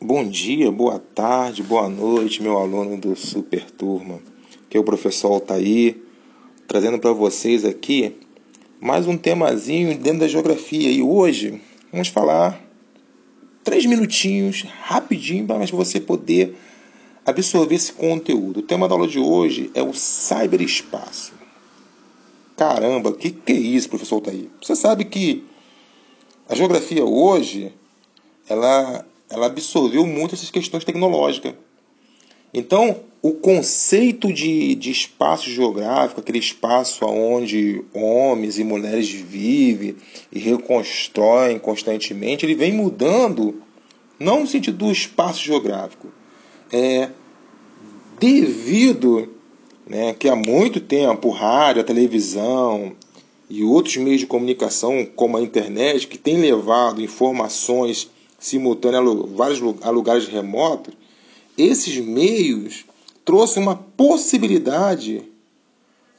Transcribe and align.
Bom 0.00 0.28
dia, 0.28 0.70
boa 0.70 1.00
tarde, 1.00 1.60
boa 1.60 1.88
noite, 1.88 2.40
meu 2.40 2.56
aluno 2.56 2.96
do 2.96 3.16
Super 3.16 3.68
Turma, 3.68 4.20
que 4.70 4.76
é 4.76 4.80
o 4.80 4.84
professor 4.84 5.32
Altair, 5.32 5.96
trazendo 6.68 7.00
para 7.00 7.12
vocês 7.12 7.64
aqui 7.64 8.14
mais 8.80 9.08
um 9.08 9.18
temazinho 9.18 9.98
dentro 9.98 10.20
da 10.20 10.28
geografia. 10.28 10.88
E 10.88 11.02
hoje 11.02 11.60
vamos 11.90 12.06
falar 12.06 12.64
três 13.64 13.86
minutinhos, 13.86 14.62
rapidinho, 14.82 15.44
para 15.44 15.66
você 15.66 15.98
poder 15.98 16.54
absorver 17.26 17.74
esse 17.74 17.92
conteúdo. 17.92 18.60
O 18.60 18.62
tema 18.62 18.86
da 18.86 18.94
aula 18.94 19.08
de 19.08 19.18
hoje 19.18 19.68
é 19.74 19.82
o 19.82 19.92
cyberespaço. 19.92 21.32
Caramba, 22.56 23.10
o 23.10 23.14
que, 23.14 23.32
que 23.32 23.52
é 23.52 23.56
isso, 23.56 23.88
professor 23.88 24.14
Altair? 24.14 24.46
Você 24.62 24.76
sabe 24.76 25.04
que 25.06 25.44
a 26.48 26.54
geografia 26.54 27.04
hoje, 27.04 27.72
ela 28.48 29.04
ela 29.30 29.46
absorveu 29.46 30.06
muito 30.06 30.34
essas 30.34 30.50
questões 30.50 30.84
tecnológicas. 30.84 31.54
Então, 32.52 33.00
o 33.20 33.32
conceito 33.32 34.32
de, 34.32 34.74
de 34.74 34.90
espaço 34.90 35.50
geográfico, 35.50 36.20
aquele 36.20 36.38
espaço 36.38 37.04
onde 37.04 37.84
homens 37.92 38.58
e 38.58 38.64
mulheres 38.64 39.10
vivem 39.10 39.96
e 40.32 40.38
reconstroem 40.38 41.58
constantemente, 41.58 42.46
ele 42.46 42.54
vem 42.54 42.72
mudando, 42.72 43.62
não 44.18 44.40
no 44.40 44.46
sentido 44.46 44.78
do 44.78 44.90
espaço 44.90 45.42
geográfico, 45.42 46.08
é 46.72 47.10
devido 48.18 49.28
né, 49.86 50.14
que 50.14 50.28
há 50.28 50.36
muito 50.36 50.80
tempo 50.80 51.28
o 51.28 51.32
rádio, 51.32 51.82
a 51.82 51.84
televisão 51.84 52.92
e 53.50 53.62
outros 53.64 53.96
meios 53.96 54.20
de 54.20 54.26
comunicação, 54.26 55.06
como 55.16 55.36
a 55.36 55.42
internet, 55.42 56.06
que 56.06 56.18
têm 56.18 56.36
levado 56.36 57.02
informações 57.02 58.10
simultânea 58.38 59.00
a 59.00 59.02
vários 59.34 59.60
lugares 59.60 60.28
remotos, 60.28 60.94
esses 61.56 61.96
meios 61.98 62.84
trouxeram 63.24 63.66
uma 63.66 63.76
possibilidade 63.76 65.22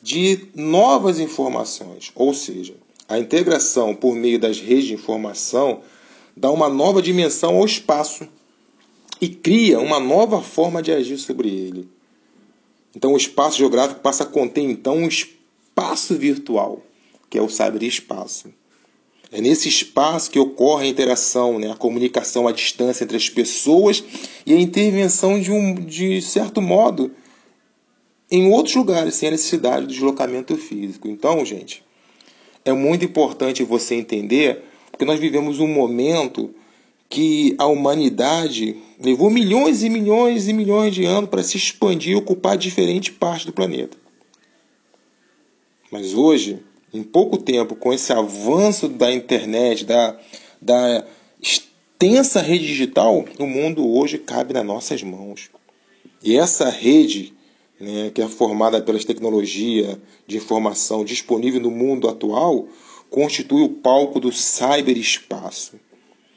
de 0.00 0.46
novas 0.54 1.18
informações, 1.18 2.12
ou 2.14 2.32
seja, 2.32 2.74
a 3.08 3.18
integração 3.18 3.94
por 3.94 4.14
meio 4.14 4.38
das 4.38 4.60
redes 4.60 4.84
de 4.84 4.94
informação 4.94 5.80
dá 6.36 6.50
uma 6.50 6.68
nova 6.68 7.02
dimensão 7.02 7.56
ao 7.56 7.64
espaço 7.64 8.26
e 9.20 9.28
cria 9.28 9.80
uma 9.80 10.00
nova 10.00 10.40
forma 10.40 10.82
de 10.82 10.92
agir 10.92 11.18
sobre 11.18 11.48
ele. 11.48 11.88
Então 12.94 13.12
o 13.12 13.16
espaço 13.16 13.58
geográfico 13.58 14.00
passa 14.00 14.24
a 14.24 14.26
conter 14.26 14.62
então 14.62 14.98
um 14.98 15.08
espaço 15.08 16.16
virtual, 16.16 16.80
que 17.28 17.38
é 17.38 17.42
o 17.42 17.48
cyberespaço. 17.48 18.48
É 19.34 19.40
nesse 19.40 19.68
espaço 19.68 20.30
que 20.30 20.38
ocorre 20.38 20.86
a 20.86 20.88
interação, 20.88 21.58
né, 21.58 21.68
a 21.68 21.74
comunicação 21.74 22.46
à 22.46 22.52
distância 22.52 23.02
entre 23.02 23.16
as 23.16 23.28
pessoas 23.28 24.04
e 24.46 24.54
a 24.54 24.60
intervenção 24.60 25.40
de 25.40 25.50
um 25.50 25.74
de 25.74 26.22
certo 26.22 26.62
modo 26.62 27.10
em 28.30 28.48
outros 28.52 28.76
lugares, 28.76 29.16
sem 29.16 29.26
a 29.26 29.32
necessidade 29.32 29.86
do 29.86 29.92
deslocamento 29.92 30.56
físico. 30.56 31.08
Então, 31.08 31.44
gente, 31.44 31.82
é 32.64 32.72
muito 32.72 33.04
importante 33.04 33.64
você 33.64 33.96
entender, 33.96 34.62
porque 34.92 35.04
nós 35.04 35.18
vivemos 35.18 35.58
um 35.58 35.66
momento 35.66 36.54
que 37.10 37.56
a 37.58 37.66
humanidade 37.66 38.76
levou 39.00 39.30
milhões 39.30 39.82
e 39.82 39.90
milhões 39.90 40.46
e 40.46 40.52
milhões 40.52 40.94
de 40.94 41.04
anos 41.04 41.28
para 41.28 41.42
se 41.42 41.56
expandir 41.56 42.12
e 42.12 42.16
ocupar 42.16 42.56
diferentes 42.56 43.12
partes 43.12 43.46
do 43.46 43.52
planeta. 43.52 43.96
Mas 45.90 46.14
hoje, 46.14 46.62
em 46.94 47.02
pouco 47.02 47.36
tempo, 47.36 47.74
com 47.74 47.92
esse 47.92 48.12
avanço 48.12 48.88
da 48.88 49.12
internet, 49.12 49.84
da, 49.84 50.16
da 50.62 51.04
extensa 51.42 52.40
rede 52.40 52.68
digital, 52.68 53.24
o 53.36 53.46
mundo 53.46 53.84
hoje 53.84 54.16
cabe 54.16 54.54
nas 54.54 54.64
nossas 54.64 55.02
mãos. 55.02 55.50
E 56.22 56.36
essa 56.36 56.70
rede, 56.70 57.34
né, 57.80 58.12
que 58.14 58.22
é 58.22 58.28
formada 58.28 58.80
pelas 58.80 59.04
tecnologias 59.04 59.98
de 60.24 60.36
informação 60.36 61.04
disponível 61.04 61.60
no 61.60 61.70
mundo 61.70 62.08
atual, 62.08 62.68
constitui 63.10 63.62
o 63.62 63.68
palco 63.68 64.20
do 64.20 64.30
cyberespaço, 64.30 65.80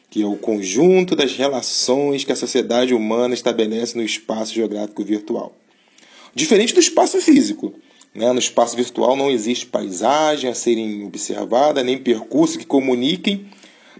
que 0.10 0.24
é 0.24 0.26
o 0.26 0.38
conjunto 0.38 1.16
das 1.16 1.34
relações 1.34 2.24
que 2.24 2.32
a 2.32 2.36
sociedade 2.36 2.96
humana 2.96 3.36
estabelece 3.36 3.96
no 3.96 4.04
espaço 4.04 4.56
geográfico 4.56 5.04
virtual. 5.04 5.56
Diferente 6.34 6.74
do 6.74 6.80
espaço 6.80 7.22
físico, 7.22 7.74
né? 8.14 8.32
No 8.32 8.40
espaço 8.40 8.76
virtual 8.76 9.16
não 9.16 9.30
existe 9.30 9.66
paisagem 9.66 10.50
a 10.50 10.54
serem 10.54 11.06
observada, 11.06 11.84
nem 11.84 11.98
percurso 11.98 12.58
que 12.58 12.66
comuniquem 12.66 13.48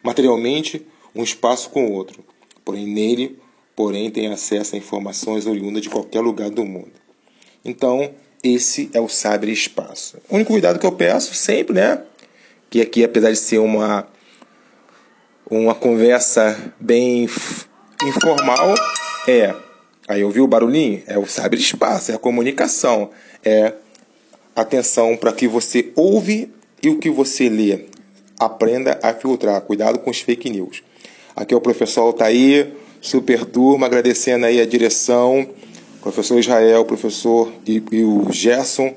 materialmente 0.04 0.86
um 1.14 1.24
espaço 1.24 1.70
com 1.70 1.92
outro. 1.92 2.24
Porém, 2.66 2.86
nele, 2.86 3.40
porém, 3.76 4.10
tem 4.10 4.28
acesso 4.28 4.76
a 4.76 4.78
informações 4.78 5.46
oriundas 5.46 5.82
de 5.82 5.90
qualquer 5.90 6.22
lugar 6.22 6.50
do 6.50 6.66
mundo. 6.66 6.92
Então, 7.64 8.12
esse 8.44 8.90
é 8.94 9.00
o 9.00 9.08
cyberespaço. 9.08 10.18
O 10.30 10.36
único 10.36 10.52
cuidado 10.52 10.80
que 10.80 10.86
eu 10.86 10.92
peço 10.92 11.34
sempre, 11.34 11.76
né? 11.76 12.02
Que 12.70 12.82
aqui, 12.82 13.04
apesar 13.04 13.32
de 13.32 13.38
ser 13.38 13.60
uma, 13.60 14.08
uma 15.50 15.76
conversa 15.76 16.74
bem 16.80 17.28
informal, 18.04 18.76
é. 19.28 19.56
Aí 20.08 20.24
ouviu 20.24 20.46
o 20.46 20.48
barulhinho? 20.48 21.04
É 21.08 21.18
o 21.18 21.26
cyberespaço, 21.26 22.12
é 22.12 22.16
a 22.16 22.20
comunicação, 22.20 23.12
é 23.44 23.74
atenção 24.58 25.16
para 25.16 25.32
que 25.32 25.48
você 25.48 25.92
ouve 25.96 26.52
e 26.82 26.90
o 26.90 26.98
que 26.98 27.10
você 27.10 27.48
lê. 27.48 27.86
Aprenda 28.40 29.00
a 29.04 29.14
filtrar. 29.14 29.62
Cuidado 29.62 30.00
com 30.00 30.10
os 30.10 30.20
fake 30.20 30.50
news. 30.50 30.84
Aqui 31.36 31.54
é 31.54 31.58
o 31.58 31.62
professor 31.62 32.02
Altair, 32.02 32.72
super 33.00 33.46
turma, 33.46 33.86
agradecendo 33.86 34.48
aí 34.48 34.60
a 34.60 34.66
direção, 34.66 35.48
professor 36.02 36.40
Israel, 36.40 36.84
professor 36.86 37.52
e, 37.66 37.82
e 37.92 38.04
o 38.04 38.32
Gerson. 38.32 38.94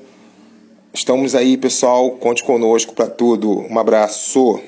Estamos 0.93 1.35
aí, 1.35 1.55
pessoal. 1.55 2.11
Conte 2.11 2.43
conosco 2.43 2.93
para 2.93 3.07
tudo. 3.07 3.59
Um 3.69 3.77
abraço. 3.77 4.59